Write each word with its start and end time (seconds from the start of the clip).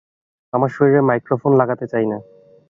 আমি 0.53 0.67
শরীরে 0.69 1.01
মাইক্রোফোন 1.01 1.51
লাগাতে 1.61 1.85
চাই 1.87 2.05
না। 2.05 2.17